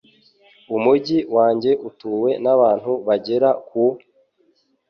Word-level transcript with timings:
Umujyi 0.75 1.19
wanjye 1.35 1.71
utuwe 1.89 2.29
nabantu 2.43 2.91
bagera 3.07 3.49
ku.. 3.67 3.83